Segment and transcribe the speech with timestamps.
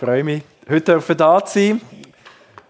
[0.00, 1.80] freue mich, heute dürfen da zu sein.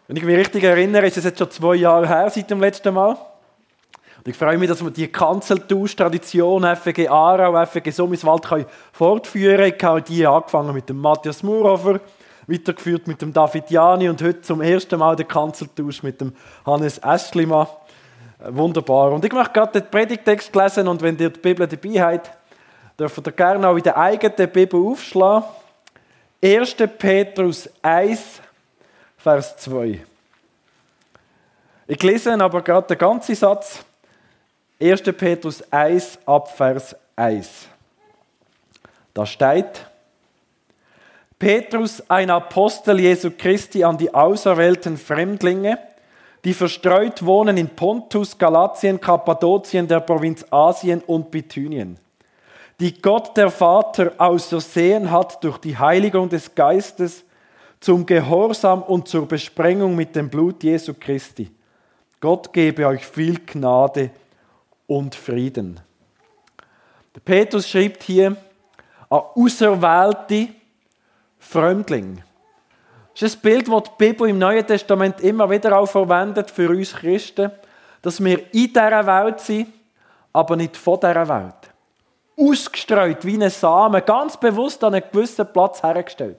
[0.09, 2.93] Wenn ich mich richtig erinnere, ist es jetzt schon zwei Jahre her seit dem letzten
[2.93, 3.11] Mal.
[3.11, 7.93] Und ich freue mich, dass wir die Kanzeltausch-Tradition FG Aarau, FG
[8.93, 9.75] fortführen können.
[9.77, 12.01] Ich habe die angefangen mit dem Matthias Murhofer,
[12.49, 16.33] weitergeführt mit dem David Jani und heute zum ersten Mal den Kanzeltausch mit dem
[16.67, 17.69] Hannes Eschlimann.
[18.41, 19.13] Wunderbar.
[19.13, 22.33] Und ich möchte gerade den Predigtext lesen und wenn ihr die Bibel dabei habt,
[22.99, 25.45] dürft ihr gerne auch in der eigenen Bibel aufschlagen.
[26.43, 26.75] 1.
[26.99, 28.41] Petrus 1,
[29.19, 30.01] Vers 2.
[31.87, 33.85] Ich lese aber gerade den ganzen Satz.
[34.81, 35.03] 1.
[35.03, 37.69] Petrus 1, ab Vers 1.
[39.13, 39.85] Da steht,
[41.39, 45.79] Petrus, ein Apostel Jesu Christi an die auserwählten Fremdlinge,
[46.45, 51.99] die verstreut wohnen in Pontus, Galatien, Kappadokien, der Provinz Asien und Bithynien
[52.81, 57.25] die Gott der Vater ausersehen hat durch die Heiligung des Geistes
[57.79, 61.51] zum Gehorsam und zur Besprengung mit dem Blut Jesu Christi.
[62.21, 64.11] Gott gebe euch viel Gnade
[64.87, 65.79] und Frieden.
[67.15, 68.35] Der Petrus schreibt hier
[69.11, 70.49] an auserwählte
[71.39, 72.23] Fremdling.
[73.13, 76.71] Das ist ein Bild, das die Bibel im Neuen Testament immer wieder auch verwendet für
[76.71, 77.51] uns Christen,
[78.01, 79.69] dass wir in dieser Welt sind,
[80.33, 81.60] aber nicht von dieser Welt
[82.41, 86.39] ausgestreut wie ein Samen, ganz bewusst an einen gewissen Platz hergestellt.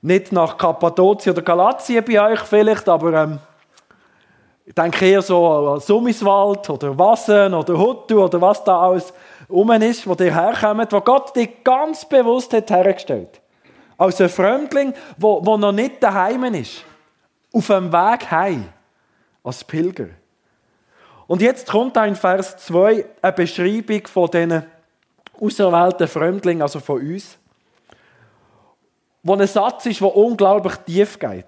[0.00, 3.38] Nicht nach Kappadokien oder Galatien bei euch vielleicht, aber ähm,
[4.64, 9.12] ich denke eher so an Summiswald oder Wassen oder Huttu oder was da alles
[9.50, 13.40] rum ist, wo ihr herkommt, wo Gott dich ganz bewusst hat hergestellt.
[13.98, 16.84] Als ein Fremdling, wo noch nicht daheim ist.
[17.52, 18.72] Auf dem Weg heim.
[19.44, 20.08] Als Pilger.
[21.32, 24.64] Und jetzt kommt in Vers 2 eine Beschreibung von diesen
[25.40, 27.38] auserwählten Fremdlingen, also von uns,
[29.22, 31.46] wo ein Satz ist, der unglaublich tief geht.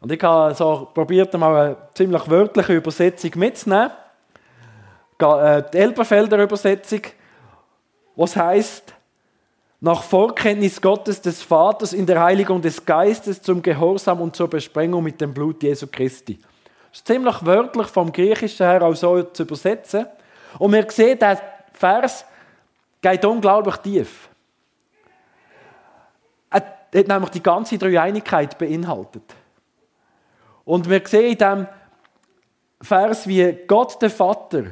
[0.00, 3.92] Und ich habe so probiert, mal eine ziemlich wörtliche Übersetzung mitzunehmen.
[5.20, 7.02] Äh, die Elberfelder Übersetzung,
[8.16, 8.94] was heißt
[9.78, 15.04] nach Vorkenntnis Gottes des Vaters in der Heiligung des Geistes zum Gehorsam und zur Besprengung
[15.04, 16.40] mit dem Blut Jesu Christi.
[16.98, 20.06] Ist ziemlich wörtlich vom Griechischen her auch so zu übersetzen.
[20.58, 21.40] Und wir sehen, der
[21.72, 22.24] Vers
[23.00, 24.28] geht unglaublich tief.
[26.50, 29.22] Er hat nämlich die ganze Dreieinigkeit beinhaltet.
[30.64, 31.68] Und wir sehen in diesem
[32.82, 34.64] Vers, wie Gott der Vater,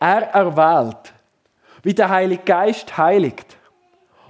[0.00, 1.12] er erwählt,
[1.84, 3.56] wie der Heilige Geist heiligt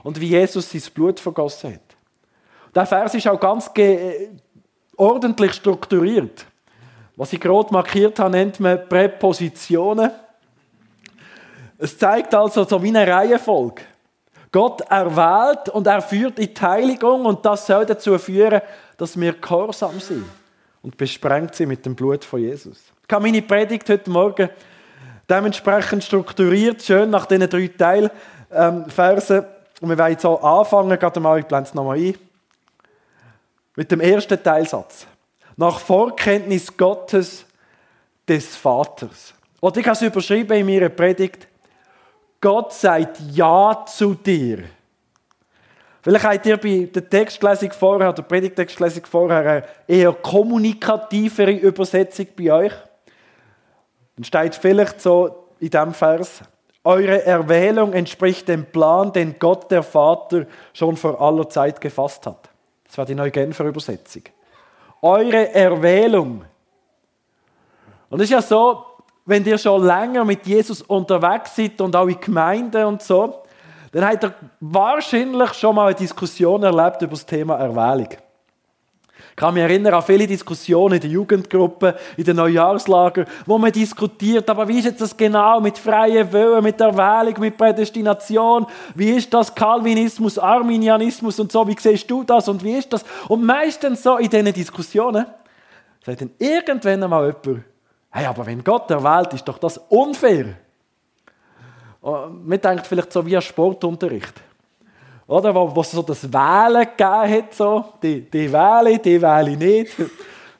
[0.03, 1.97] und wie Jesus sein Blut vergossen hat.
[2.75, 3.71] Der Vers ist auch ganz
[4.99, 6.45] ordentlich strukturiert.
[7.21, 10.11] Was ich gerade markiert habe, nennt man Präpositionen.
[11.77, 13.83] Es zeigt also so wie eine Reihenfolge.
[14.51, 18.63] Gott erwählt und er führt in die Heiligung und das soll dazu führen,
[18.97, 20.25] dass wir gehorsam sind
[20.81, 22.79] und besprengt sind mit dem Blut von Jesus.
[23.07, 24.49] Ich habe meine Predigt heute Morgen
[25.29, 29.37] dementsprechend strukturiert, schön nach diesen drei Teilversen.
[29.37, 29.45] Ähm,
[29.83, 32.15] und wir wollen jetzt so anfangen, gerade mal, ich blende es nochmal ein,
[33.77, 35.07] mit dem ersten Teilsatz
[35.57, 37.45] nach Vorkenntnis Gottes
[38.27, 39.35] des Vaters.
[39.61, 41.47] Und ich habe es überschrieben in meiner Predigt,
[42.41, 44.65] Gott sagt Ja zu dir.
[46.03, 52.51] Vielleicht habt ihr bei der Textlesung vorher, der Predigtextlesung vorher, eine eher kommunikativere Übersetzung bei
[52.53, 52.73] euch.
[54.17, 56.41] Dann steht vielleicht so in diesem Vers,
[56.85, 62.49] eure Erwählung entspricht dem Plan, den Gott der Vater schon vor aller Zeit gefasst hat.
[62.87, 64.23] Das war die Neugenfer Übersetzung
[65.03, 66.45] eure Erwählung.
[68.09, 68.85] Und es ist ja so,
[69.25, 73.43] wenn ihr schon länger mit Jesus unterwegs seid und auch in Gemeinden und so,
[73.93, 78.19] dann habt ihr wahrscheinlich schon mal eine Diskussion erlebt über das Thema Erwählung.
[79.41, 84.51] Kann mich erinnern an viele Diskussionen in der Jugendgruppe, in den Neujahrslager, wo man diskutiert,
[84.51, 88.67] aber wie ist jetzt das genau mit freien Willen, mit Erwählung, mit Prädestination?
[88.95, 91.67] Wie ist das Calvinismus, Arminianismus und so?
[91.67, 93.03] Wie siehst du das und wie ist das?
[93.29, 95.25] Und meistens so in diesen Diskussionen
[96.05, 97.65] sagt dann irgendwann einmal jemand,
[98.11, 100.55] hey, aber wenn Gott erwählt, ist doch das unfair.
[102.03, 104.35] Und man denkt vielleicht so wie ein Sportunterricht.
[105.31, 109.23] Oder, wo, wo es so das Wählen gegeben hat, so, die, die wähle ich, die
[109.23, 109.93] wähle ich nicht.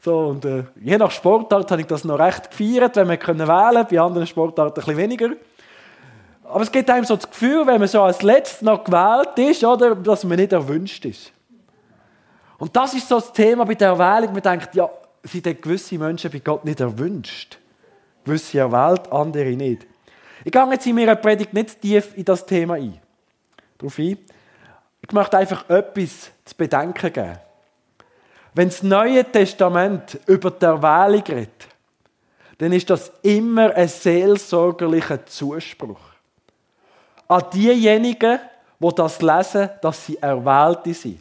[0.03, 3.47] So, und, äh, je nach Sportart habe ich das noch recht gefeiert, wenn wir können
[3.47, 5.33] wählen bei anderen Sportarten ein bisschen weniger.
[6.45, 9.63] Aber es gibt einem so das Gefühl, wenn man so als letztes noch gewählt ist,
[9.63, 11.31] oder, dass man nicht erwünscht ist.
[12.57, 14.33] Und das ist so das Thema bei der Erwählung.
[14.33, 14.89] Man denkt, ja,
[15.23, 17.59] sind denn gewisse Menschen bei Gott nicht erwünscht?
[18.25, 19.87] Gewisse erwählt, andere nicht.
[20.47, 22.99] Ich gehe jetzt in meiner Predigt nicht tief in das Thema ein.
[23.77, 24.17] Darauf ein.
[25.11, 27.37] Ich möchte einfach etwas zu bedenken geben.
[28.55, 31.67] Wenn das Neue Testament über die Erwählung redet,
[32.59, 35.99] dann ist das immer ein seelsorgerlicher Zuspruch.
[37.27, 38.39] An diejenigen,
[38.79, 41.21] die das lesen, dass sie Erwählte sind.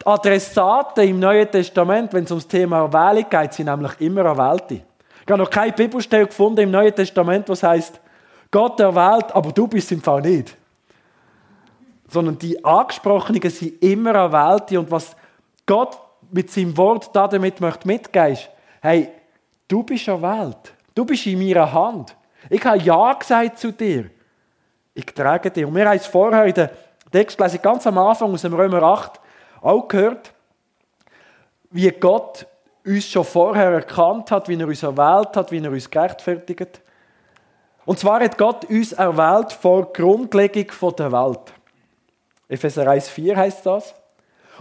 [0.00, 4.76] Die Adressaten im Neuen Testament, wenn es ums Thema Erwählung geht, sind nämlich immer Erwählte.
[5.22, 8.00] Ich habe noch keine Bibelstelle gefunden im Neuen Testament, was heißt,
[8.50, 10.56] Gott erwählt, aber du bist im Fall nicht.
[12.08, 15.16] Sondern die Angesprochenen sind immer Erwählte und was
[15.64, 15.98] Gott
[16.30, 18.48] mit seinem Wort damit möchte mitgeben ist,
[18.80, 19.08] hey,
[19.68, 20.74] du bist erwählt.
[20.94, 22.16] Du bist in meiner Hand.
[22.48, 24.10] Ich habe Ja gesagt zu dir.
[24.94, 25.64] Ich trage dich.
[25.64, 26.70] Und wir haben es vorher in der
[27.10, 29.20] Textlesung ganz am Anfang aus dem Römer 8
[29.60, 30.32] auch gehört,
[31.70, 32.46] wie Gott
[32.84, 36.80] uns schon vorher erkannt hat, wie er uns erwählt hat, wie er uns gerechtfertigt.
[37.84, 41.52] Und zwar hat Gott uns erwählt vor Grundlegung der Welt.
[42.48, 43.94] Epheser 1,4 heißt das.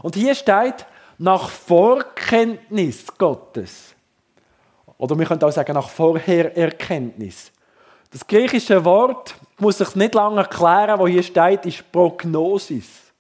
[0.02, 0.86] Und hier steht,
[1.18, 3.96] nach Vorkenntnis Gottes.
[4.98, 7.52] Oder wir können auch sagen, nach Vorhererkenntnis.
[8.12, 13.14] Das griechische Wort, muss ich nicht lange erklären, wo hier steht, ist Prognosis.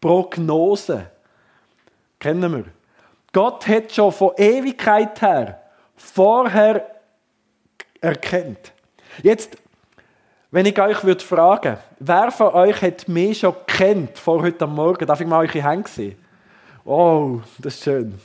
[0.00, 1.10] Prognose.
[2.18, 2.64] Kennen wir.
[3.32, 5.60] Gott hat schon von Ewigkeit her
[5.96, 7.00] vorher
[8.00, 8.72] erkennt.
[9.22, 9.56] Jetzt,
[10.50, 15.06] wenn ich euch würde fragen, wer von euch hat mich schon kennt vor heute Morgen?
[15.06, 16.16] Darf ich mal eure Hände sehen?
[16.84, 18.18] Oh, das ist schön.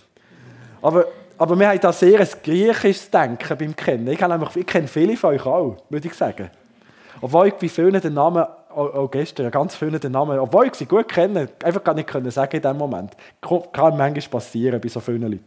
[0.81, 1.05] Aber,
[1.37, 4.07] aber wir haben da sehr ein griechisches Denken beim Kennen.
[4.07, 6.49] Ich, nämlich, ich kenne viele von euch auch, würde ich sagen.
[7.19, 10.85] Obwohl ich bei vielen den Namen, auch gestern, ganz vielen den Namen, obwohl ich sie
[10.85, 13.11] gut kenne, einfach gar nicht können sagen in diesem Moment.
[13.41, 15.45] Kann manchmal passieren bei so vielen Leuten.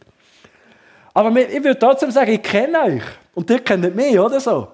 [1.14, 3.02] Aber ich würde trotzdem sagen, ich kenne euch.
[3.34, 4.68] Und ihr kennt mich, oder so?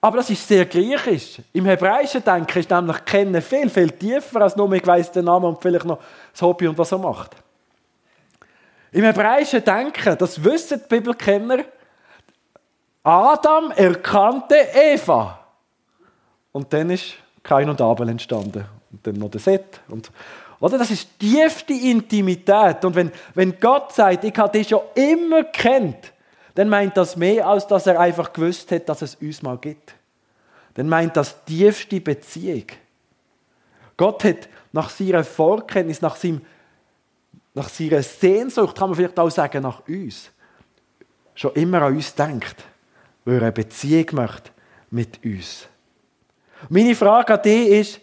[0.00, 1.40] Aber das ist sehr griechisch.
[1.52, 5.46] Im hebräischen Denken ist nämlich Kennen viel, viel tiefer als nur, ich weiss den Namen
[5.46, 5.98] und vielleicht noch
[6.32, 7.34] das Hobby und was er macht.
[8.92, 11.64] Im hebräischen Denken, das wissen die Bibelkenner,
[13.02, 15.38] Adam erkannte Eva.
[16.52, 18.64] Und dann ist Kain und Abel entstanden.
[18.90, 19.80] Und dann noch der Set.
[19.88, 20.10] Und,
[20.60, 20.78] oder?
[20.78, 22.84] Das ist tiefste Intimität.
[22.84, 26.12] Und wenn, wenn Gott sagt, ich habe dich schon immer kennt,
[26.58, 29.94] dann meint das mehr, als dass er einfach gewusst hat, dass es uns mal gibt.
[30.74, 32.64] Dann meint das tiefste Beziehung.
[33.96, 36.40] Gott hat nach seiner Vorkenntnis, nach, seinem,
[37.54, 40.32] nach seiner Sehnsucht, kann man vielleicht auch sagen, nach uns,
[41.36, 42.56] schon immer an uns denkt,
[43.24, 44.50] weil er eine Beziehung möchte
[44.90, 45.68] mit uns.
[46.70, 48.00] Meine Frage an dich ist,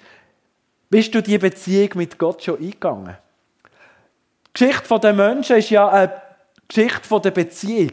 [0.90, 3.18] bist du diese Beziehung mit Gott schon eingegangen?
[4.48, 6.22] Die Geschichte der Menschen ist ja eine
[6.70, 7.92] Geschichte der Beziehung.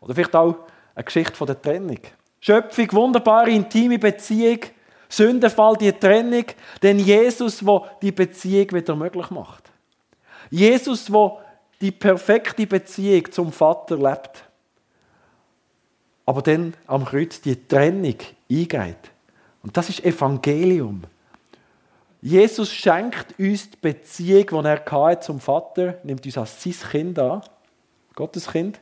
[0.00, 0.56] Oder vielleicht auch
[0.94, 1.98] eine Geschichte von der Trennung.
[2.40, 4.60] Schöpfung, wunderbare, intime Beziehung,
[5.08, 6.44] Sündenfall, die Trennung,
[6.82, 9.70] denn Jesus, wo die Beziehung wieder möglich macht.
[10.50, 11.40] Jesus, wo
[11.80, 14.44] die perfekte Beziehung zum Vater lebt.
[16.24, 18.16] Aber dann am Kreuz die Trennung
[18.50, 19.10] eingeht.
[19.62, 21.02] Und das ist Evangelium.
[22.22, 27.42] Jesus schenkt uns die Beziehung, die er zum Vater, nimmt uns als sein Kind an,
[28.14, 28.80] Gottes Kind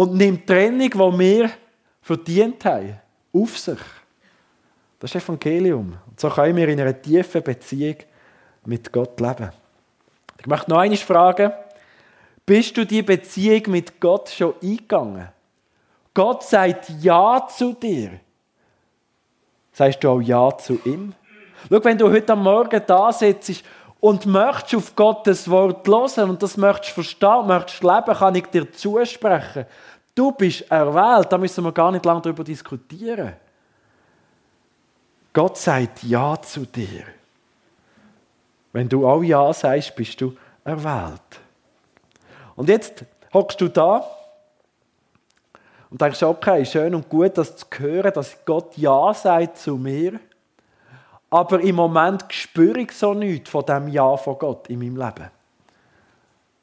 [0.00, 1.50] und nimmt die Trennung, die wir
[2.00, 2.98] verdient haben,
[3.34, 3.78] auf sich.
[4.98, 5.94] Das ist Evangelium.
[6.08, 7.96] Und so können wir in einer tiefen Beziehung
[8.64, 9.50] mit Gott leben.
[10.38, 11.52] Ich möchte noch einmal fragen,
[12.46, 15.28] bist du die Beziehung mit Gott schon eingegangen?
[16.14, 18.20] Gott sagt Ja zu dir.
[19.70, 21.12] Sagst du auch Ja zu ihm?
[21.68, 23.62] Schau, wenn du heute Morgen da sitzt
[24.00, 28.72] und möchtest auf Gottes Wort hören und das möchtest verstehen, möchtest leben, kann ich dir
[28.72, 29.66] zusprechen.
[30.14, 33.34] Du bist erwählt, da müssen wir gar nicht lange darüber diskutieren.
[35.32, 37.04] Gott sagt Ja zu dir.
[38.72, 41.40] Wenn du auch Ja sagst, bist du erwählt.
[42.56, 44.04] Und jetzt hockst du da
[45.90, 50.18] und denkst, okay, schön und gut, das zu hören, dass Gott Ja sagt zu mir.
[51.30, 55.30] Aber im Moment spüre ich so nichts von dem Ja von Gott in meinem Leben.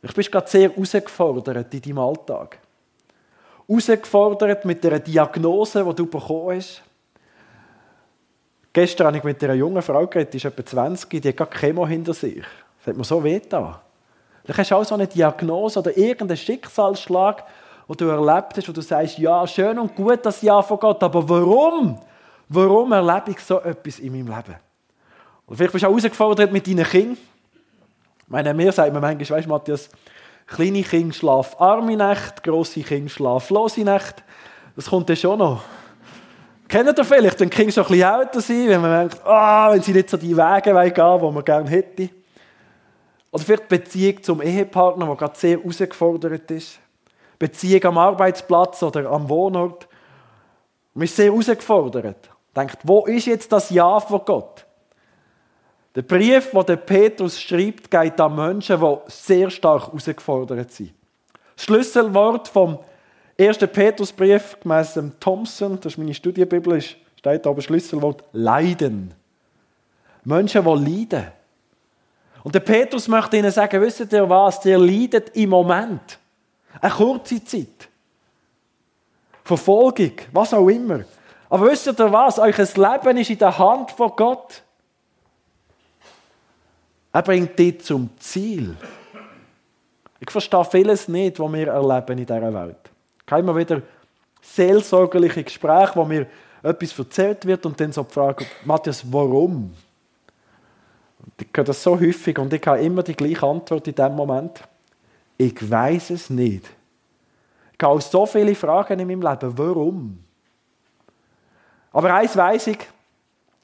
[0.02, 2.60] Ich bin gerade sehr herausgefordert in deinem Alltag
[3.68, 6.84] herausgefordert mit der Diagnose, die du bekommen hast.
[8.74, 11.58] Gestern habe ich mit einer jungen Frau geredet, die ist etwa 20, die hat gerade
[11.58, 12.44] Chemo hinter sich.
[12.80, 13.76] Das hat mir so weh getan.
[14.46, 17.44] Du hast auch so eine Diagnose oder irgendeinen Schicksalsschlag,
[17.88, 21.02] wo du erlebt hast, wo du sagst, ja, schön und gut das Ja von Gott,
[21.04, 22.00] aber warum?
[22.50, 24.56] Warum erlebe ich so etwas in meinem Leben?
[25.46, 27.18] Und vielleicht bist du auch herausgefordert mit deinen Kindern.
[28.22, 29.90] Ich meine, mir sagt man manchmal, weißt du, Matthias,
[30.48, 34.24] Kleine Kinder schlafen arme Nacht, grosse Kinder schlaflose Nacht.
[34.76, 35.62] Das kommt dann schon noch.
[36.70, 39.74] Kennt ihr vielleicht, wenn Kinder so ein bisschen älter sind, wenn man denkt, ah, oh,
[39.74, 42.10] wenn sie nicht so die Wege gehen wollen, die man gerne hätte.
[43.32, 46.80] Oder vielleicht Beziehung zum Ehepartner, der gerade sehr herausgefordert ist.
[47.38, 49.88] Beziehung am Arbeitsplatz oder am Wohnort.
[50.94, 52.30] Man ist sehr herausgefordert.
[52.56, 54.67] Denkt, wo ist jetzt das Ja von Gott?
[55.98, 60.94] Der Brief, den der Petrus schreibt, geht an Menschen, die sehr stark herausgefordert sind.
[61.56, 62.78] Das Schlüsselwort vom
[63.40, 63.58] 1.
[63.58, 69.12] Petrusbrief, gemäss dem Thompson, das ist meine Studienbibel, steht aber Schlüsselwort Leiden.
[70.24, 71.32] Menschen, die leiden.
[72.44, 76.20] Und der Petrus möchte ihnen sagen, wisst ihr was, ihr leidet im Moment.
[76.80, 77.90] Eine kurze Zeit.
[79.44, 81.00] Verfolgung, was auch immer.
[81.50, 84.62] Aber wisst ihr was, euer Leben ist in der Hand von Gott.
[87.12, 88.76] Er bringt dich zum Ziel.
[90.20, 92.90] Ich verstehe vieles nicht, was wir erleben in dieser Welt.
[93.26, 93.82] Ich habe immer wieder
[94.42, 96.28] seelsorgerliche Gespräche, wo mir
[96.64, 99.74] etwas erzählt wird und dann so die Frage, Matthias, warum?
[101.40, 104.64] Ich höre das so häufig und ich habe immer die gleiche Antwort in dem Moment.
[105.38, 106.66] Ich weiß es nicht.
[107.74, 109.58] Ich habe so viele Fragen in meinem Leben.
[109.58, 110.24] Warum?
[111.92, 112.80] Aber eins weiß ich,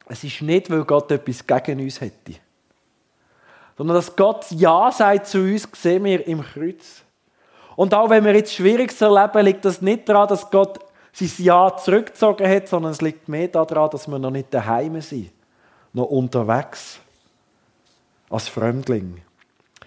[0.08, 2.34] es ist nicht, weil Gott etwas gegen uns hätte.
[3.78, 7.04] Sondern dass Gott Ja sagt zu uns, sehen wir im Kreuz.
[7.76, 10.80] Und auch wenn wir jetzt Schwieriges erleben, liegt das nicht daran, dass Gott
[11.12, 15.32] sein Ja zurückgezogen hat, sondern es liegt mehr daran, dass wir noch nicht daheim sind.
[15.94, 17.00] Noch unterwegs.
[18.30, 19.22] Als Fremdling.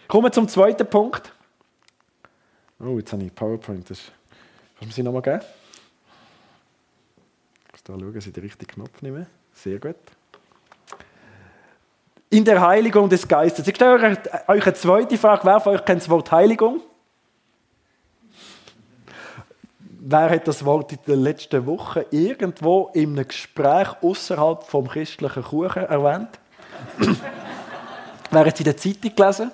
[0.09, 1.33] Kommen wir zum zweiten Punkt.
[2.79, 3.91] Oh, jetzt habe ich PowerPoint.
[3.91, 4.01] Das
[4.79, 5.41] kannst du sie nochmal geben?
[7.67, 9.27] Ich muss da schauen, dass ich den richtigen Knopf nehme.
[9.53, 9.97] Sehr gut.
[12.29, 13.67] In der Heiligung des Geistes.
[13.69, 14.17] Ich stelle
[14.49, 15.45] euch eine zweite Frage.
[15.45, 16.81] Wer von euch kennt das Wort Heiligung?
[20.09, 25.43] Wer hat das Wort in der letzten Woche irgendwo in einem Gespräch außerhalb vom christlichen
[25.43, 26.29] Kuchen erwähnt?
[28.31, 29.51] Wer hat es in der Zeitung gelesen?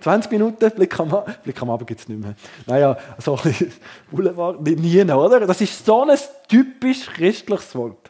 [0.00, 2.34] 20 Minuten, Blick am, Blick am Abend gibt es nicht mehr.
[2.66, 3.72] Naja, so ein
[4.10, 5.40] Boulevard, nie oder?
[5.46, 6.18] Das ist so ein
[6.48, 8.09] typisch christliches Wort.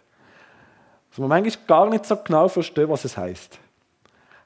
[1.20, 3.58] Dass man manchmal gar nicht so genau versteht, was es heißt.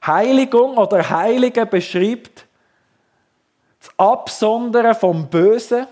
[0.05, 2.45] Heiligung oder Heilige beschreibt
[3.79, 5.87] das Absondern vom Bösen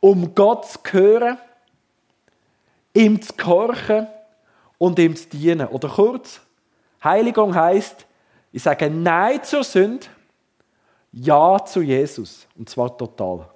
[0.00, 1.38] um Gott zu hören,
[2.92, 4.08] ihm zu gehorchen
[4.78, 5.68] und ihm zu dienen.
[5.68, 6.40] Oder kurz,
[7.04, 8.04] Heiligung heißt,
[8.50, 10.08] ich sage Nein zur Sünde,
[11.12, 12.48] Ja zu Jesus.
[12.58, 13.48] Und zwar total.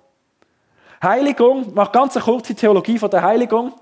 [1.03, 3.75] Heiligung, macht ganz eine kurze Theologie von der Heiligung.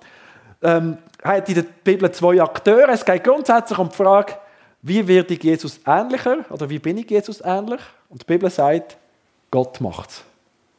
[0.66, 2.88] Ähm, hat in der Bibel zwei Akteure.
[2.88, 4.34] Es geht grundsätzlich um die Frage,
[4.82, 7.80] wie werde ich Jesus ähnlicher oder wie bin ich Jesus ähnlich?
[8.08, 8.96] Und die Bibel sagt,
[9.50, 10.24] Gott macht es.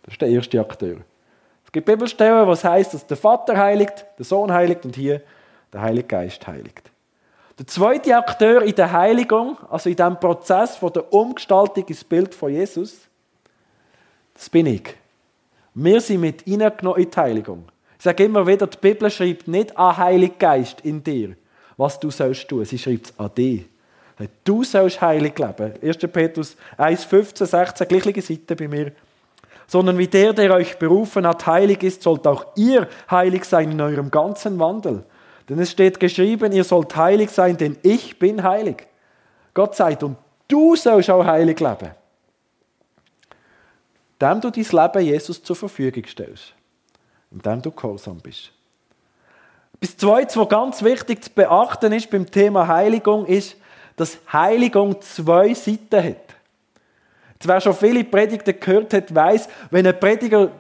[0.03, 0.97] Das ist der erste Akteur.
[1.65, 5.21] Es gibt Bibelstellen, was heißt, dass der Vater heiligt, der Sohn heiligt und hier
[5.71, 6.91] der Heilige Geist heiligt.
[7.57, 12.35] Der zweite Akteur in der Heiligung, also in diesem Prozess von der Umgestaltung ins Bild
[12.35, 13.07] von Jesus,
[14.33, 14.95] das bin ich.
[15.73, 17.65] Wir sind mit hineingenommen in die Heiligung.
[17.97, 21.35] Ich sage immer wieder, die Bibel schreibt nicht an Heiligen Geist in dir,
[21.77, 22.65] was du sollst tun.
[22.65, 23.65] Sie schreibt es an dich.
[24.43, 25.73] Du sollst heilig leben.
[25.81, 25.97] 1.
[26.11, 28.91] Petrus 1, 15, 16, gleiche Seite bei mir
[29.67, 33.81] sondern wie der, der euch berufen hat, heilig ist, sollt auch ihr heilig sein in
[33.81, 35.03] eurem ganzen Wandel.
[35.49, 38.87] Denn es steht geschrieben, ihr sollt heilig sein, denn ich bin heilig.
[39.53, 41.91] Gott sagt, und du sollst auch heilig leben.
[44.19, 46.53] Indem du dein Leben Jesus zur Verfügung stellst.
[47.31, 48.51] Indem du gehorsam bist.
[49.79, 53.55] Bis zweites, was ganz wichtig zu beachten ist beim Thema Heiligung, ist,
[53.95, 56.27] dass Heiligung zwei Seiten hat.
[57.43, 60.51] Wer schon viele Predigten gehört hat, weiß, wenn ein Prediger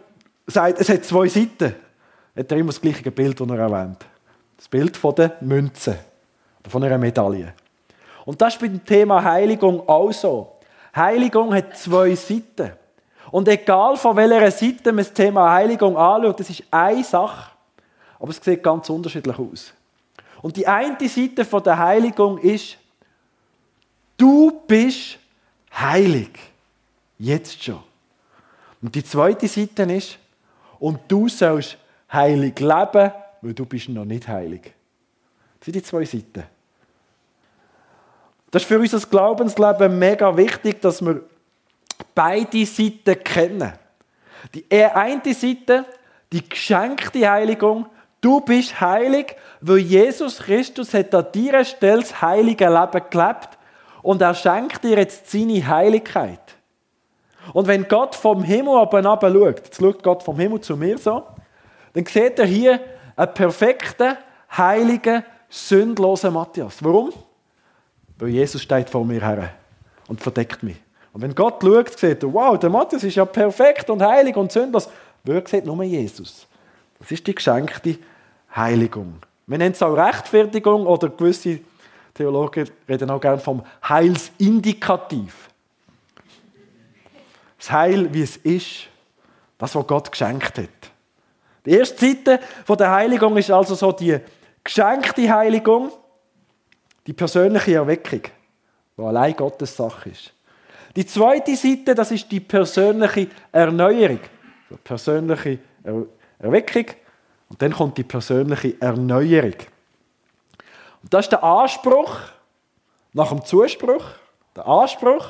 [0.45, 1.75] sagt, es hat zwei Seiten,
[2.35, 4.05] hat er immer das gleiche Bild, das er erwähnt.
[4.55, 5.97] Das Bild von der Münze
[6.59, 7.53] oder von einer Medaille.
[8.25, 10.57] Und das ist beim Thema Heiligung auch so.
[10.95, 12.71] Heiligung hat zwei Seiten.
[13.31, 17.51] Und egal von welcher Seite man das Thema Heiligung anschaut, das ist eine Sache,
[18.19, 19.73] aber es sieht ganz unterschiedlich aus.
[20.41, 22.77] Und die eine Seite von der Heiligung ist,
[24.17, 25.17] du bist
[25.73, 26.31] heilig.
[27.19, 27.83] Jetzt schon.
[28.81, 30.19] Und die zweite Seite ist,
[30.79, 31.77] und du sollst
[32.11, 34.73] heilig leben, weil du bist noch nicht heilig.
[35.59, 36.43] Das sind die zwei Seiten.
[38.51, 41.21] Das ist für unser Glaubensleben mega wichtig, dass wir
[42.15, 43.73] beide Seiten kennen.
[44.53, 45.85] Die eine Seite,
[46.31, 47.87] die geschenkte Heiligung,
[48.21, 53.57] du bist heilig, weil Jesus Christus hat an deiner Stelle das heilige Leben gelebt
[54.01, 56.55] und er schenkt dir jetzt seine Heiligkeit.
[57.53, 61.23] Und wenn Gott vom Himmel oben schaut, jetzt schaut Gott vom Himmel zu mir so,
[61.93, 62.79] dann sieht er hier
[63.15, 64.17] einen perfekten,
[64.55, 66.83] heiligen, sündlosen Matthias.
[66.83, 67.11] Warum?
[68.17, 69.53] Weil Jesus steht vor mir her
[70.07, 70.77] und verdeckt mich.
[71.17, 74.51] Und wenn Gott schaut, sieht er, wow, der Matthias ist ja perfekt und heilig und
[74.51, 74.87] sündlos.
[75.23, 76.45] Wer sieht nur Jesus?
[76.99, 77.97] Das ist die geschenkte
[78.55, 79.15] Heiligung.
[79.47, 81.61] Wir nennen es auch Rechtfertigung oder gewisse
[82.13, 85.49] Theologen reden auch gerne vom Heilsindikativ.
[87.57, 88.87] Das Heil, wie es ist,
[89.57, 90.91] das, was Gott geschenkt hat.
[91.65, 92.39] Die erste Seite
[92.77, 94.19] der Heiligung ist also so die
[94.63, 95.91] geschenkte Heiligung,
[97.07, 98.21] die persönliche Erweckung,
[98.95, 100.36] die allein Gottes Sache ist.
[100.97, 104.19] Die zweite Seite, das ist die persönliche Erneuerung,
[104.67, 105.59] die persönliche
[106.39, 106.85] Erweckung.
[107.49, 109.53] Und dann kommt die persönliche Erneuerung.
[111.03, 112.17] Und das ist der Anspruch
[113.13, 114.05] nach dem Zuspruch,
[114.55, 115.27] der Anspruch,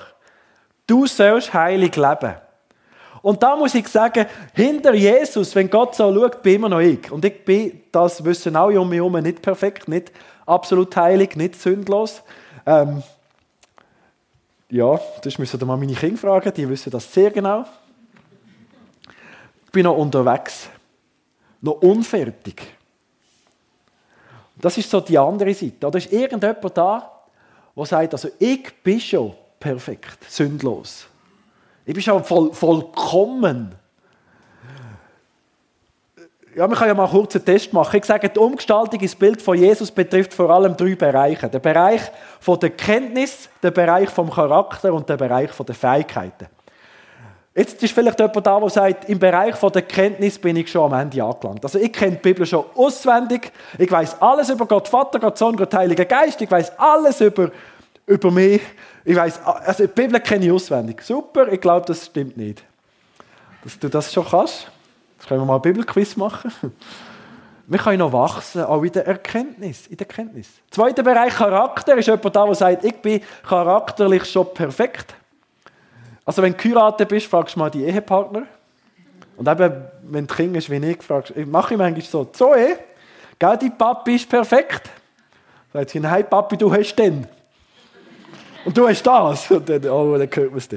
[0.88, 2.36] du sollst heilig leben.
[3.22, 7.12] Und da muss ich sagen, hinter Jesus, wenn Gott so schaut, bin immer noch ich.
[7.12, 10.14] Und ich bin, das wissen alle um mich herum, nicht perfekt, nicht
[10.46, 12.24] absolut heilig, nicht sündlos.
[12.66, 13.04] Ähm,
[14.70, 17.66] ja, das müssen mal meine Kinder fragen, die wissen das sehr genau.
[19.66, 20.70] Ich bin noch unterwegs,
[21.62, 22.62] noch unfertig.
[24.56, 25.88] Das ist so die andere Seite.
[25.88, 27.12] Oder ist irgendjemand da,
[27.76, 31.08] der sagt, also ich bin schon perfekt, sündlos.
[31.86, 33.76] Ich bin schon voll, vollkommen.
[36.58, 37.98] Ja, wir können ja mal einen Test machen.
[37.98, 41.48] Ich sage, die Umgestaltung ins Bild von Jesus betrifft vor allem drei Bereiche.
[41.48, 42.02] Der Bereich
[42.48, 46.48] der Kenntnis, der Bereich vom Charakter und der Bereich der Fähigkeiten.
[47.54, 51.00] Jetzt ist vielleicht jemand da, der sagt, im Bereich der Kenntnis bin ich schon am
[51.00, 51.64] Ende angelangt.
[51.64, 53.52] Also ich kenne die Bibel schon auswendig.
[53.78, 56.42] Ich weiß alles über Gott Vater, Gott Sohn, Gott Heiliger Geist.
[56.42, 57.52] Ich weiß alles über,
[58.08, 58.64] über mich.
[59.06, 61.04] Ich weiß, also die Bibel kenne ich auswendig.
[61.04, 62.64] Super, ich glaube, das stimmt nicht.
[63.64, 64.72] Dass du das schon kannst.
[65.28, 66.52] Können wir mal ein Bibelquiz machen.
[67.70, 69.88] Wir können noch wachsen, auch in der Erkenntnis.
[69.88, 70.48] In der Erkenntnis.
[70.72, 75.14] Zweiter Bereich Charakter ist jemand da, der sagt, ich bin charakterlich schon perfekt.
[76.24, 78.44] Also wenn du geheiratet bist, fragst du mal die Ehepartner.
[79.36, 82.80] Und eben, wenn du Kind ist wie ich, fragst du, mache ich manchmal so, Zoe,
[83.38, 84.90] gell, die Papi ist perfekt.
[85.74, 87.28] Sagt sie, nein Papi, du hast den.
[88.64, 89.52] Und du hast das.
[89.52, 90.70] Und dann, oh, dann hört man es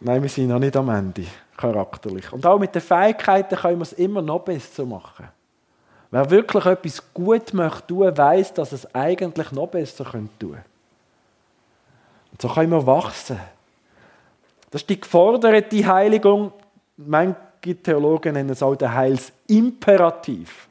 [0.00, 1.24] Nein, wir sind noch nicht am Ende,
[1.64, 2.32] charakterlich.
[2.32, 5.28] Und auch mit den Fähigkeiten können wir es immer noch besser machen.
[6.10, 10.64] Wer wirklich etwas gut möchte tun, weiß, dass es eigentlich noch besser tun könnte.
[12.32, 13.38] Und so können wir wachsen.
[14.70, 16.52] Das ist die geforderte Heiligung.
[16.96, 17.36] Manche
[17.82, 20.68] Theologen nennen es auch den Heilsimperativ.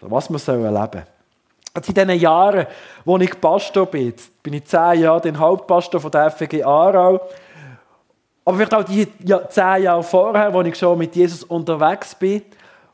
[0.00, 1.02] Was wir sollen erleben.
[1.74, 2.66] Also in diesen Jahren,
[3.04, 7.20] wo ich Pastor bin, bin ich zehn Jahre den Hauptpastor von der FG Aarau.
[8.48, 9.06] Aber vielleicht auch die
[9.50, 12.40] zehn Jahre vorher, wo ich schon mit Jesus unterwegs bin,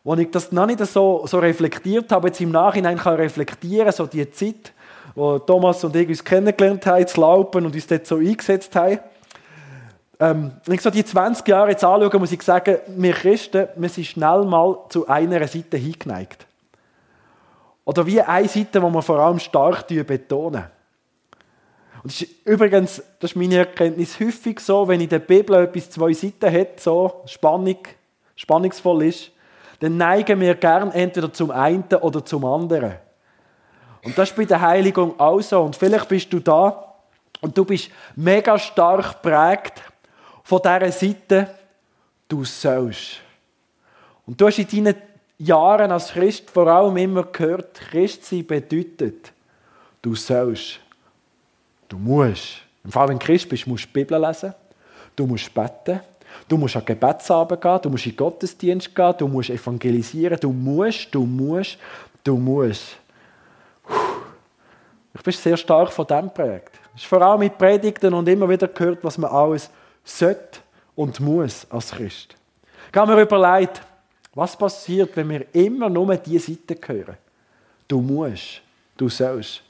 [0.02, 4.04] wo ich das noch nicht so, so reflektiert habe, jetzt im Nachhinein kann reflektieren, so
[4.06, 4.72] die Zeit,
[5.14, 8.98] wo Thomas und ich uns kennengelernt haben, zu laufen und uns dort so eingesetzt haben.
[10.18, 13.88] Ähm, wenn ich so die 20 Jahre jetzt anschaue, muss ich sagen, wir Christen, wir
[13.88, 16.48] sind schnell mal zu einer Seite hingeneigt.
[17.84, 20.64] Oder wie eine Seite, die wir vor allem stark betonen.
[22.04, 25.88] Und das ist übrigens, das ist meine Erkenntnis, häufig so, wenn in der Bibel etwas
[25.88, 27.78] zwei Seiten hat, so Spannung,
[28.36, 29.30] spannungsvoll ist,
[29.80, 32.96] dann neigen wir gern entweder zum einen oder zum anderen.
[34.02, 35.62] Und das ist bei der Heiligung auch so.
[35.62, 36.94] Und vielleicht bist du da
[37.40, 39.82] und du bist mega stark prägt
[40.42, 41.54] von dieser Seite,
[42.28, 43.22] du sollst.
[44.26, 44.96] Und du hast in deinen
[45.38, 49.32] Jahren als Christ vor allem immer gehört, Christsein bedeutet,
[50.02, 50.80] du sollst,
[51.94, 52.62] du musst.
[52.82, 54.52] Im Fall, wenn du Christ bist, musst du die Bibel lesen,
[55.16, 56.00] du musst beten,
[56.48, 60.52] du musst an Gebetsabend gehen, du musst in den Gottesdienst gehen, du musst evangelisieren, du
[60.52, 61.78] musst, du musst,
[62.22, 62.96] du musst.
[65.14, 66.72] Ich bin sehr stark von dem geprägt.
[66.94, 69.70] Es ist vor allem mit Predigten und immer wieder gehört, was man alles
[70.04, 70.58] sollte
[70.96, 72.34] und muss als Christ.
[72.92, 73.80] Ich habe mir überlegt,
[74.34, 77.16] was passiert, wenn wir immer nur diese Seite hören?
[77.86, 78.60] Du musst,
[78.96, 79.62] du sollst.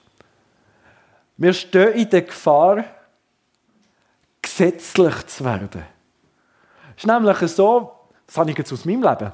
[1.36, 2.84] Wir stehen in der Gefahr,
[4.40, 5.84] gesetzlich zu werden.
[6.96, 7.92] Es ist nämlich so,
[8.26, 9.32] das habe ich jetzt aus meinem Leben.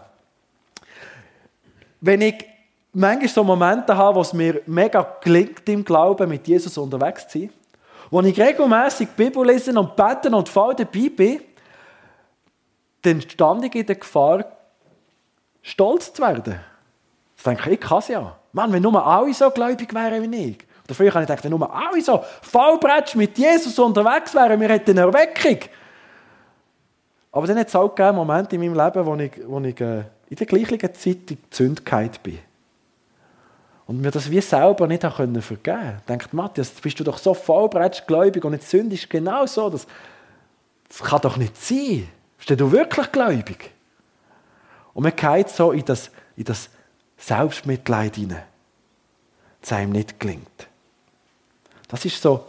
[2.00, 2.46] Wenn ich
[2.92, 7.40] manchmal so Momente habe, wo es mir mega gelingt, im Glauben mit Jesus unterwegs zu
[7.40, 7.50] sein,
[8.10, 11.40] wo ich regelmäßig Bibel lese und beten und voll dabei bin,
[13.02, 14.44] dann stand ich in der Gefahr,
[15.62, 16.60] stolz zu werden.
[17.36, 18.36] Ich denke, ich kann es ja.
[18.52, 20.69] Mann, wenn nur alle so gläubig wären wie ich.
[20.94, 21.70] Früher habe ich gedacht, nur
[22.02, 25.58] so vollbretsch mit Jesus unterwegs wären, wir hätten eine Erweckung.
[27.32, 30.04] Aber dann hat es auch gegeben Momente in meinem Leben, wo ich, wo ich äh,
[30.28, 32.38] in der gleichen Zeit in Zündkeit bin.
[33.86, 36.00] Und mir das wie selber nicht vergeben können.
[36.08, 39.68] Denkt, Matthias, bist du doch so vollbretsch gläubig und jetzt sündigst genau so.
[39.68, 39.86] Das,
[40.88, 42.08] das kann doch nicht sein.
[42.38, 43.72] Bist du wirklich gläubig?
[44.94, 46.70] Und man geht so in das, in das
[47.16, 48.42] Selbstmitleid hinein,
[49.60, 50.68] das einem nicht gelingt.
[51.90, 52.44] Das ist so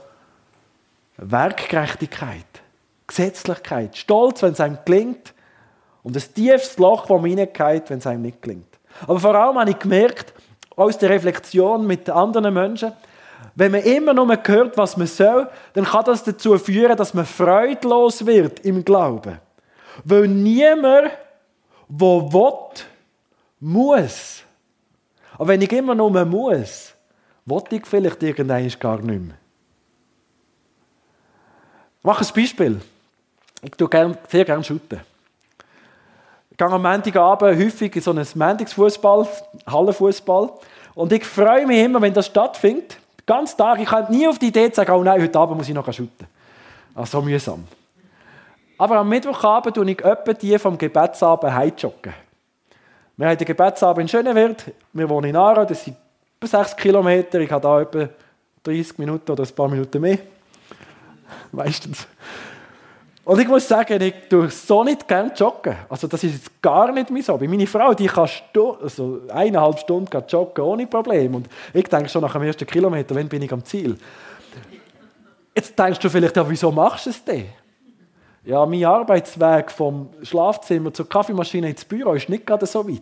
[1.18, 2.46] Werkgerechtigkeit,
[3.08, 5.34] Gesetzlichkeit, Stolz, wenn es einem gelingt
[6.04, 8.68] und ein tiefes Loch, wo man hineingeht, wenn es einem nicht gelingt.
[9.08, 10.34] Aber vor allem habe ich gemerkt,
[10.76, 12.94] aus der Reflexion mit anderen Menschen,
[13.56, 17.26] wenn man immer nur hört, was man soll, dann kann das dazu führen, dass man
[17.26, 19.40] freudlos wird im Glauben.
[20.06, 21.12] Weil niemand,
[21.90, 22.60] der will,
[23.60, 24.44] muss.
[25.38, 26.94] Aber wenn ich immer nur muss,
[27.46, 29.36] will ich vielleicht irgendwann gar nicht mehr.
[32.00, 32.82] Ich mache ein Beispiel.
[33.62, 35.02] Ich tue sehr gerne shooten.
[36.50, 39.28] Ich gehe am Montagabend häufig in so einen Montagsfußball,
[39.68, 40.52] Hallenfußball.
[40.96, 42.98] Und ich freue mich immer, wenn das stattfindet.
[43.26, 43.80] Ganz Tag.
[43.80, 46.28] Ich kann nie auf die Idee sagen, oh nein, heute Abend muss ich noch shooten.
[46.96, 47.66] Ach, so mühsam.
[48.78, 52.14] Aber am Mittwochabend tue ich etwa die vom Gebetsabend heimjoggen.
[53.16, 54.66] Wir haben den Gebetsabend in Schönewert.
[54.92, 55.96] Wir wohnen in Aarau, das sind
[56.44, 57.40] etwa 6 Kilometer.
[57.40, 58.10] Ich habe da etwa
[58.64, 60.18] 30 Minuten oder ein paar Minuten mehr.
[61.52, 62.08] Meistens.
[63.24, 65.76] Und ich muss sagen, ich tue so nicht gerne joggen.
[65.88, 67.48] Also das ist jetzt gar nicht mein Hobby.
[67.48, 71.36] Meine Frau, die kann Stu also eineinhalb Stunden joggen ohne Problem.
[71.36, 73.96] Und ich denke schon nach dem ersten Kilometer, wann bin ich am Ziel?
[75.56, 77.46] Jetzt denkst du vielleicht, ja, wieso machst du es denn?
[78.44, 83.02] Ja, mein Arbeitsweg vom Schlafzimmer zur Kaffeemaschine ins Büro ist nicht gerade so weit.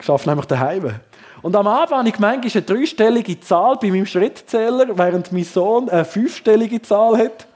[0.00, 1.00] Ich arbeite nämlich daheim.
[1.44, 5.90] Und am Abend habe ich manchmal eine dreistellige Zahl bei meinem Schrittzähler, während mein Sohn
[5.90, 7.46] eine fünfstellige Zahl hat.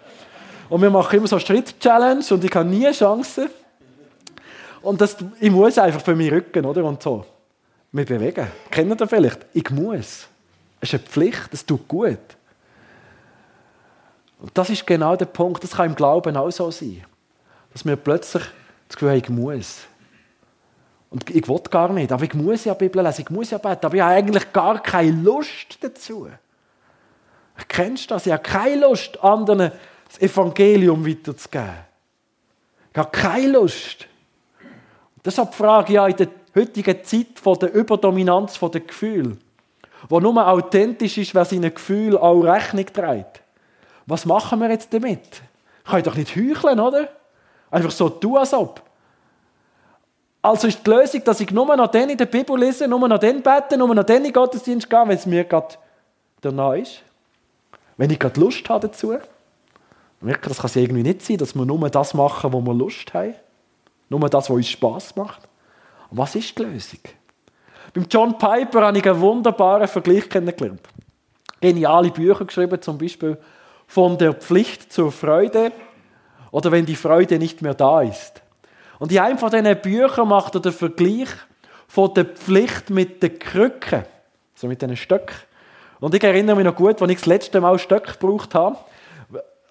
[0.68, 3.48] Und wir machen immer so Schritt-Challenge und ich habe nie Chancen.
[4.82, 6.84] Und das, ich muss einfach für meinen Rücken, oder?
[6.84, 7.24] Und so.
[7.90, 8.48] Mich bewegen.
[8.70, 9.46] Kennt ihr vielleicht?
[9.54, 10.28] Ich muss.
[10.82, 12.18] Es ist eine Pflicht, es tut gut.
[14.38, 17.06] Und das ist genau der Punkt, das kann im Glauben auch so sein.
[17.72, 18.42] Dass wir plötzlich
[18.86, 19.78] das Gefühl haben, ich muss.
[21.10, 23.86] Und ich will gar nicht, aber ich muss ja Bibel lesen, ich muss ja beten,
[23.86, 26.28] aber ich habe eigentlich gar keine Lust dazu.
[27.66, 28.26] Kennst du das?
[28.26, 29.72] Ich habe keine Lust, anderen
[30.08, 31.74] das Evangelium weiterzugeben.
[32.92, 34.06] Ich habe keine Lust.
[35.24, 39.36] Deshalb frage ich ja in der heutigen Zeit von der Überdominanz der Gefühle,
[40.08, 43.42] wo nur authentisch ist, wer seinen Gefühlen auch Rechnung trägt.
[44.06, 45.42] Was machen wir jetzt damit?
[45.84, 47.08] Ich kann doch nicht heucheln, oder?
[47.70, 48.82] Einfach so tun, als ob.
[50.40, 53.18] Also ist die Lösung, dass ich nur noch den in der Bibel lese, nur noch
[53.18, 55.74] den bete, nur noch den in den Gottesdienst gehe, wenn es mir gerade
[56.40, 57.02] danach ist.
[57.96, 59.16] Wenn ich gerade Lust habe dazu.
[60.20, 63.12] Merke, das kann es irgendwie nicht sein, dass wir nur das machen, wo wir Lust
[63.14, 63.34] haben.
[64.08, 65.42] Nur das, was uns Spass macht.
[66.10, 67.00] Und was ist die Lösung?
[67.92, 70.80] Beim John Piper habe ich einen wunderbaren Vergleich kennengelernt.
[71.60, 73.36] Geniale Bücher geschrieben, zum Beispiel
[73.86, 75.72] von der Pflicht zur Freude
[76.50, 78.42] oder wenn die Freude nicht mehr da ist.
[78.98, 81.28] Und in einem von diesen Büchern macht er den Vergleich
[81.86, 84.04] von der Pflicht mit den Krücken,
[84.54, 85.36] so mit diesen Stöcken.
[86.00, 88.76] Und ich erinnere mich noch gut, als ich das letzte Mal Stöcke gebraucht habe.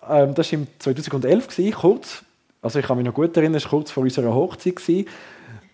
[0.10, 2.24] Ähm, das war im 2011, kurz,
[2.62, 4.76] also ich kann mich noch gut erinnern, es war kurz vor unserer Hochzeit.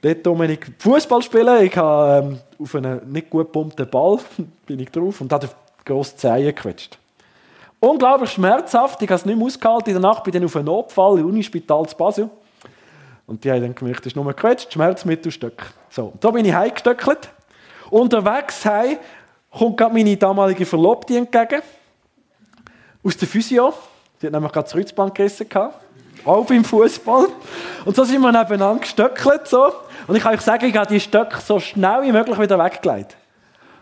[0.02, 1.66] Dort durfte ich Fußball spielen.
[1.66, 4.20] Ich habe ähm, auf einen nicht gut gepumpten Ball
[4.66, 5.50] bin ich drauf und habe
[5.86, 6.98] grosse Zehen gequetscht.
[7.80, 9.96] Unglaublich schmerzhaft, ich habe es nicht mehr ausgehalten.
[9.96, 12.30] In der Nacht bin ich auf einen Notfall im Unispital zu Basel.
[13.26, 15.64] Und die haben dann gemerkt, das ist nur gequetscht, Schmerzmittelstück.
[15.90, 17.30] So, da bin ich heimgestöckelt.
[17.90, 18.98] Unterwegs heim
[19.52, 21.62] kommt gerade meine damalige Verlobte entgegen.
[23.04, 23.74] Aus der Physio.
[24.20, 25.48] Sie hat nämlich gerade das Kreuzband gerissen.
[26.26, 27.28] Auch beim Fußball.
[27.86, 29.48] Und so sind wir nebeneinander gestöckelt.
[29.48, 29.72] So.
[30.08, 33.18] Und ich kann euch sagen, ich habe die Stöcke so schnell wie möglich wieder weggelegt.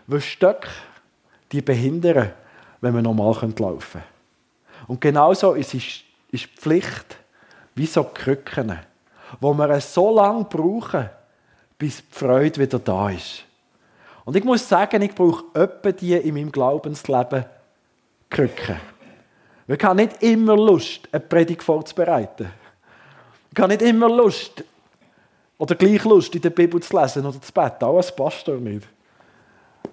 [0.06, 0.68] Weil Stöcke,
[1.52, 2.32] die behindern,
[2.80, 4.04] wenn wir normal laufen können.
[4.88, 6.00] Und genauso ist es
[6.32, 7.16] die Pflicht,
[7.74, 8.78] wie so Krücken,
[9.40, 11.08] wo wir so lange brauchen,
[11.78, 13.44] bis die Freude wieder da ist.
[14.24, 17.44] Und ich muss sagen, ich brauche öppe die in meinem Glaubensleben
[18.30, 18.80] Krücken.
[19.66, 22.50] Ich habe nicht immer Lust, eine Predigt vorzubereiten.
[23.52, 24.64] Ich habe nicht immer Lust,
[25.58, 27.84] oder gleich Lust, in der Bibel zu lesen oder zu beten.
[27.84, 28.86] Auch als Pastor nicht.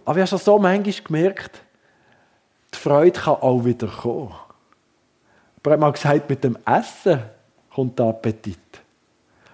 [0.04, 1.62] Aber ich habe schon so manchmal gemerkt,
[2.74, 4.34] die Freude kann auch wieder kommen.
[5.58, 7.22] Aber er hat mal gesagt, mit dem Essen
[7.74, 8.58] kommt der Appetit.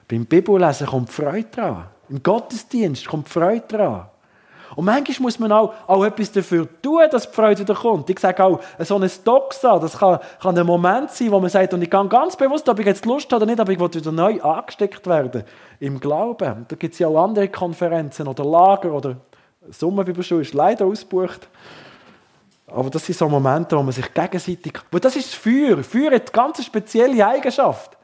[0.08, 1.86] Beim Bibellesen kommt Freude dran.
[2.10, 4.06] Im Gottesdienst kommt Freude dran.
[4.76, 8.10] Und manchmal muss man auch, auch etwas dafür tun, dass die Freude wieder kommt.
[8.10, 11.74] Ich sage auch, so ein Doxa, das kann, kann ein Moment sein, wo man sagt,
[11.74, 13.94] und ich gehe ganz bewusst, ob ich jetzt Lust habe oder nicht, aber ich will
[13.94, 15.44] wieder neu angesteckt werden
[15.80, 16.66] im Glauben.
[16.68, 19.16] Da gibt es ja auch andere Konferenzen oder Lager oder
[19.70, 21.48] Sommerbibelschule ist leider ausgebucht.
[22.68, 24.74] Aber das sind so Momente, wo man sich gegenseitig.
[24.92, 25.84] Weil das ist das Feuer.
[25.84, 27.98] Feuer hat eine ganz spezielle Eigenschaft.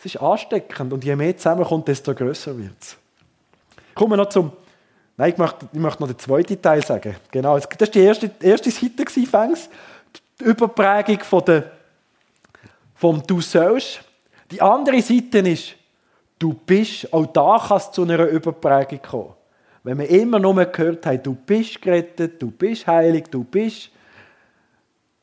[0.00, 2.96] Es ist ansteckend und je mehr zusammenkommt, desto größer wird es.
[3.94, 4.50] Kommen wir noch zum.
[5.14, 7.16] Nein, ich möchte, ich möchte noch den zweiten Teil sagen.
[7.30, 9.68] Genau, das war die erste, erste Seite, Fängs.
[10.40, 11.70] Die Überprägung von der,
[12.94, 14.00] vom Du sollst.
[14.50, 15.74] Die andere Seite ist,
[16.38, 17.12] du bist.
[17.12, 19.34] Auch da kann es zu einer Überprägung kommen.
[19.82, 23.90] Wenn wir immer nur gehört haben, du bist gerettet, du bist heilig, du bist,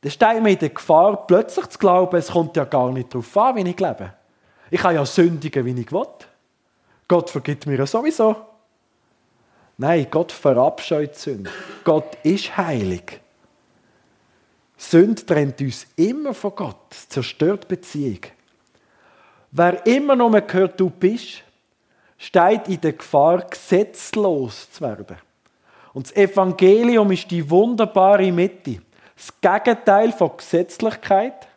[0.02, 3.36] dann stehen wir in der Gefahr, plötzlich zu glauben, es kommt ja gar nicht darauf
[3.36, 4.12] an, wie ich lebe.
[4.70, 6.06] Ich kann ja sündigen, wie ich will.
[7.06, 8.36] Gott vergibt mir sowieso.
[9.78, 11.50] Nein, Gott verabscheut Sünde.
[11.84, 13.20] Gott ist heilig.
[14.76, 16.94] Sünde trennt uns immer von Gott.
[17.08, 18.20] Zerstört Beziehung.
[19.50, 21.42] Wer immer nur gehört, du bist,
[22.18, 25.16] steht in der Gefahr, gesetzlos zu werden.
[25.94, 28.82] Und das Evangelium ist die wunderbare Mitte.
[29.16, 31.48] Das Gegenteil von Gesetzlichkeit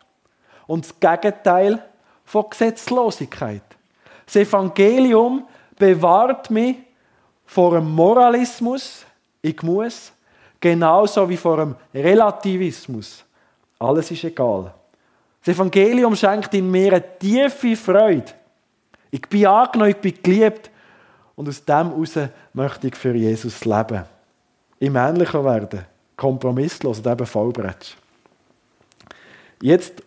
[0.66, 1.84] und das Gegenteil
[2.24, 3.62] von Gesetzlosigkeit.
[4.26, 6.76] Das Evangelium bewahrt mich
[7.44, 9.04] vor einem Moralismus,
[9.42, 10.12] ich muss,
[10.60, 13.24] genauso wie vor einem Relativismus.
[13.78, 14.72] Alles ist egal.
[15.44, 18.32] Das Evangelium schenkt in mir eine tiefe Freude.
[19.10, 20.70] Ich bin angenommen, ich bin geliebt
[21.34, 22.14] und aus dem heraus
[22.52, 24.04] möchte ich für Jesus leben.
[24.78, 25.84] Im Ähnlicher werden,
[26.16, 27.96] kompromisslos und eben vollbretsch.
[29.60, 30.02] Jetzt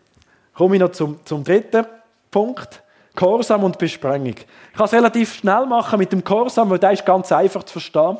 [0.53, 1.85] komme ich noch zum, zum dritten
[2.35, 2.83] Punkt.
[3.15, 4.35] Gehorsam und Besprengung.
[4.35, 7.71] Ich kann es relativ schnell machen mit dem Gehorsam, weil der ist ganz einfach zu
[7.71, 8.17] verstehen.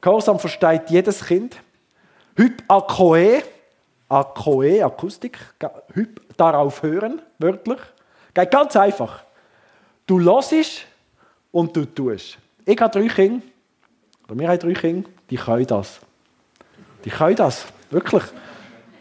[0.00, 1.54] Gehorsam versteht jedes Kind.
[2.38, 3.42] Hyp akoe,
[4.08, 5.36] akoe, Akustik,
[5.92, 7.80] hyp, darauf hören, wörtlich.
[8.32, 9.22] Geht ganz einfach.
[10.06, 10.54] Du hörst
[11.52, 12.38] und du tust.
[12.64, 13.44] Ich habe drei Kinder,
[14.26, 16.00] oder wir haben drei Kinder, die können das.
[17.04, 18.22] Die können das, wirklich.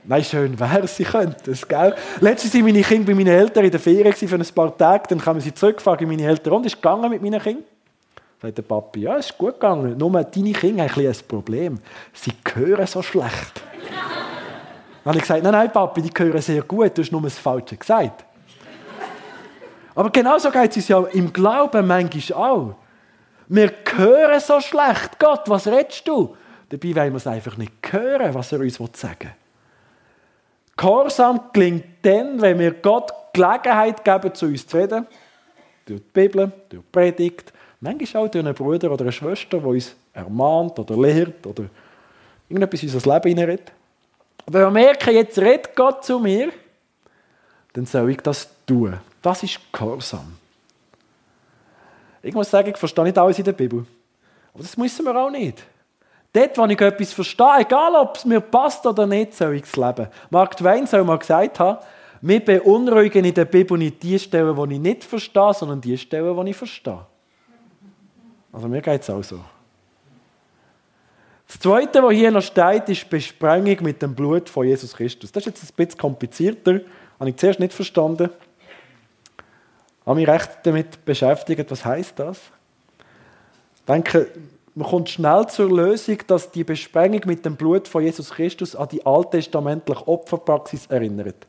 [0.05, 1.95] Nein, schön wäre sie könnten es, gell?
[2.19, 5.19] Letztens waren meine Kinder bei meinen Eltern in der Ferien für ein paar Tage, dann
[5.19, 7.63] kamen sie zurückgefahren in meine Eltern und ist gegangen mit meinen Kindern.
[8.41, 11.79] Sagt der Papi, ja, ist gut gegangen, nur deine Kinder haben ein, ein Problem.
[12.11, 13.61] Sie hören so schlecht.
[15.03, 17.37] dann habe ich gesagt, nein, nein, Papi, die hören sehr gut, du hast nur das
[17.37, 18.25] Falsche gesagt.
[19.95, 22.75] Aber genauso geht es uns ja im Glauben manchmal auch.
[23.47, 25.19] Wir hören so schlecht.
[25.19, 26.35] Gott, was redest du?
[26.67, 29.42] Dabei wollen wir es einfach nicht hören, was er uns sagen will.
[30.75, 35.07] Gehorsam gelingt dann, wenn wir Gott Gelegenheit geben, zu uns zu reden.
[35.85, 39.65] Durch die Bibel, durch die Predigt, manchmal auch durch einen Bruder oder eine Schwester, die
[39.65, 41.65] uns ermahnt oder lehrt oder
[42.47, 43.71] irgendetwas in unser Leben hineinredet.
[44.45, 46.51] Aber wenn wir merken, jetzt redet Gott zu mir,
[47.73, 48.99] dann soll ich das tun.
[49.21, 50.37] Das ist Gehorsam.
[52.21, 53.85] Ich muss sagen, ich verstehe nicht alles in der Bibel.
[54.53, 55.63] Aber das müssen wir auch nicht.
[56.33, 59.75] Dort, wo ich etwas verstehe, egal ob es mir passt oder nicht, soll ich es
[59.75, 60.07] leben.
[60.31, 61.77] Mark Twain soll mal gesagt haben,
[62.21, 66.43] wir beunruhigen in der Bibel nicht die Stellen, die ich nicht verstehe, sondern die Stellen,
[66.43, 67.05] die ich verstehe.
[68.51, 69.39] Also mir geht es auch so.
[71.47, 75.31] Das Zweite, was hier noch steht, ist Besprengung mit dem Blut von Jesus Christus.
[75.31, 76.79] Das ist jetzt ein bisschen komplizierter.
[77.19, 78.29] Habe ich zuerst nicht verstanden.
[80.05, 82.39] Habe mich recht damit beschäftigt, was heißt das?
[83.75, 84.29] Ich denke,
[84.75, 88.87] man kommt schnell zur Lösung, dass die Besprengung mit dem Blut von Jesus Christus an
[88.89, 91.47] die alttestamentliche Opferpraxis erinnert.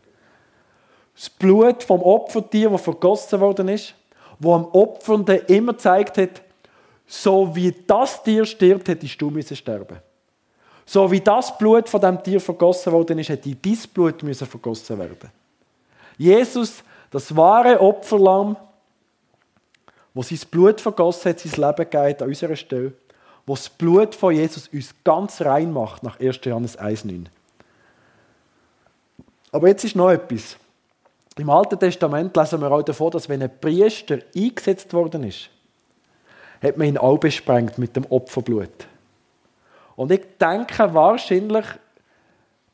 [1.14, 3.94] Das Blut vom Opfertier, das vergossen worden ist,
[4.38, 6.42] wo am Opfernden immer gezeigt hat,
[7.06, 9.98] so wie das Tier stirbt, hättest du müssen sterben.
[10.84, 14.98] So wie das Blut von dem Tier vergossen worden ist, hätte dein Blut müssen vergossen
[14.98, 15.30] werden.
[16.18, 18.56] Jesus, das wahre Opferlamm,
[20.12, 22.92] wo sein Blut vergossen hat, sein Leben gegeben an unserer Stelle,
[23.46, 26.40] wo das Blut von Jesus uns ganz rein macht, nach 1.
[26.44, 27.26] Johannes 1,9.
[29.52, 30.56] Aber jetzt ist noch etwas.
[31.36, 35.50] Im Alten Testament lesen wir auch davon, dass wenn ein Priester eingesetzt worden ist,
[36.62, 38.86] hat man ihn auch besprengt mit dem Opferblut.
[39.96, 41.66] Und ich denke wahrscheinlich,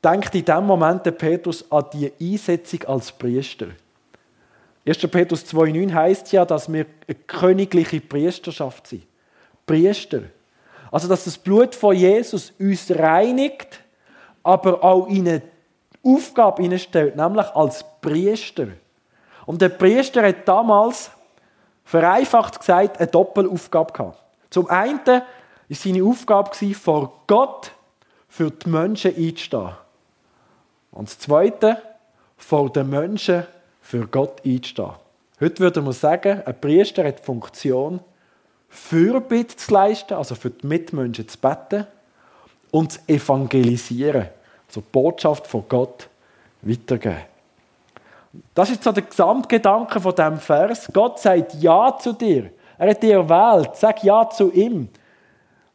[0.03, 3.69] denkt in dem Moment der Petrus an die Einsetzung als Priester.
[4.87, 4.99] 1.
[5.09, 9.07] Petrus 2,9 heißt ja, dass wir eine königliche Priesterschaft sind.
[9.67, 10.23] Priester.
[10.91, 13.81] Also, dass das Blut von Jesus uns reinigt,
[14.43, 15.43] aber auch in eine
[16.03, 18.69] Aufgabe hineinstellt, nämlich als Priester.
[19.47, 21.11] Und der Priester hat damals,
[21.85, 24.23] vereinfacht gesagt, eine Doppelaufgabe gehabt.
[24.51, 25.23] Zum einen war
[25.69, 27.73] seine Aufgabe, vor Gott
[28.29, 29.73] für die Menschen einzustehen.
[30.93, 31.83] Und das Zweite,
[32.37, 33.47] vor den Menschen
[33.81, 34.93] für Gott einzustehen.
[35.41, 38.01] Heute würde man sagen, ein Priester hat die Funktion,
[38.71, 41.87] Fürbitte zu leisten, also für die Mitmenschen zu beten
[42.71, 44.29] und zu evangelisieren,
[44.69, 46.09] also die Botschaft von Gott
[46.63, 47.31] weitergeben.
[48.55, 50.89] Das ist so der Gesamtgedanke von diesem Vers.
[50.93, 52.51] Gott sagt Ja zu dir.
[52.79, 53.75] Er hat dich erwählt.
[53.75, 54.89] Sag Ja zu ihm.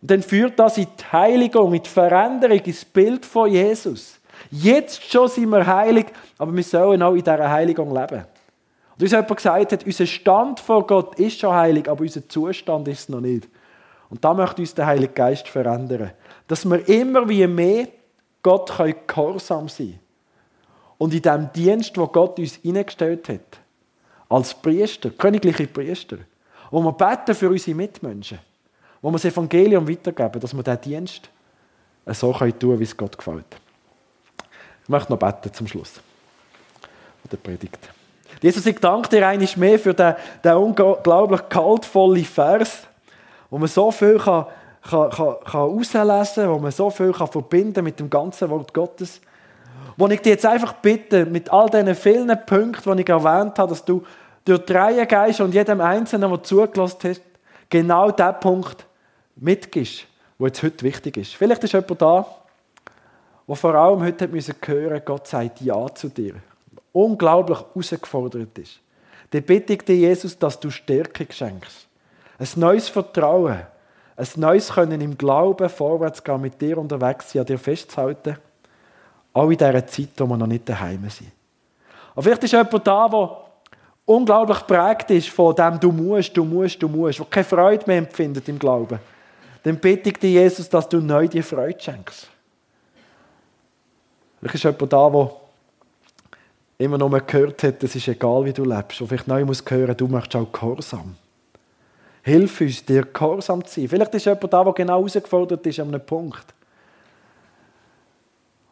[0.02, 4.20] Und dann führt das in die Heiligung, in die Veränderung, ins Bild von Jesus.
[4.52, 8.26] Jetzt schon sind wir heilig, aber wir sollen auch in dieser Heiligung leben.
[8.96, 12.88] Und uns jemand gesagt hat, unser Stand vor Gott ist schon heilig, aber unser Zustand
[12.88, 13.48] ist es noch nicht.
[14.10, 16.12] Und da möchte uns der Heilige Geist verändern.
[16.48, 17.88] Dass wir immer wie mehr
[18.42, 18.72] Gott
[19.08, 20.00] gehorsam sein können.
[20.98, 23.60] Und in dem Dienst, wo Gott uns hineingestellt hat,
[24.30, 26.18] als Priester, königliche Priester,
[26.72, 28.40] wo wir beten für unsere Mitmenschen,
[29.02, 31.30] wo wir das Evangelium weitergeben, dass wir diesen Dienst
[32.08, 33.58] so tun können, wie es Gott gefällt.
[34.84, 36.00] Ich möchte noch beten zum Schluss
[37.30, 37.90] der Predigt.
[38.42, 42.84] Jesus, ich danke dir einmal mehr für den, den unglaublich kaltvollen Vers,
[43.50, 44.46] wo man so viel kann,
[44.82, 48.74] kann, kann, kann herauslesen kann, wo man so viel kann verbinden mit dem ganzen Wort
[48.74, 49.22] Gottes.
[49.98, 53.70] Wo ich dir jetzt einfach bitte, mit all diesen vielen Punkten, die ich erwähnt habe,
[53.70, 54.04] dass du
[54.44, 57.22] durch die Reihe gehst und jedem Einzelnen, der zugelassen hat,
[57.70, 58.86] genau diesen Punkt
[59.38, 60.06] mitgibst,
[60.40, 61.36] der jetzt heute wichtig ist.
[61.36, 62.26] Vielleicht ist jemand da,
[63.48, 66.36] der vor allem heute hören musste, Gott sagt Ja zu dir.
[66.96, 68.80] Unglaublich herausgefordert ist.
[69.32, 71.88] Dann bitte ich dich, Jesus, dass du Stärke schenkst.
[72.40, 73.64] Ein neues Vertrauen,
[74.16, 78.38] ein neues Können im Glauben vorwärts gehen, mit dir unterwegs sein, an dir festzuhalten.
[79.34, 81.32] Auch in dieser Zeit, wo wir noch nicht daheim sind.
[82.14, 83.38] Aber vielleicht ist jemand da, der
[84.06, 87.98] unglaublich prägt ist von dem, du musst, du musst, du musst, der keine Freude mehr
[87.98, 89.00] empfindet im Glauben.
[89.64, 92.30] Dann bitte ich dich, Jesus, dass du neu die Freude schenkst.
[94.40, 95.45] Vielleicht ist jemand da, der
[96.78, 99.02] immer noch mal gehört hat, es ist egal, wie du lebst.
[99.02, 101.16] Und vielleicht neu muss hören, du möchtest auch Gehorsam.
[102.24, 103.90] Hilf uns, dir Gehorsam zu sein.
[103.90, 106.46] Vielleicht ist jemand da, der genau herausgefordert ist an einem Punkt.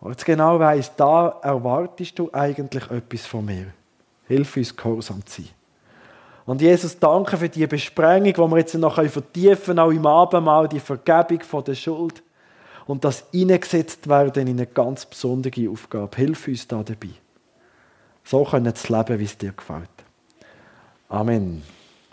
[0.04, 3.68] Und jetzt genau weiss, da erwartest du eigentlich etwas von mir.
[4.28, 5.52] Hilf uns, gehorsam zu sein.
[6.46, 10.68] Und Jesus, danke für die Besprengung, die wir jetzt noch vertiefen können, auch im Abendmahl,
[10.68, 12.22] die Vergebung von der Schuld.
[12.86, 16.18] Und das eingesetzt werden in eine ganz besondere Aufgabe.
[16.18, 17.10] Hilf uns da dabei.
[18.24, 19.90] So können zu leben, wie es dir gefällt.
[21.10, 21.64] Amen.